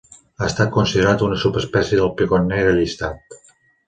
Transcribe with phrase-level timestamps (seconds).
[0.39, 3.37] Ha estat considerat una subespècie del picot negre llistat.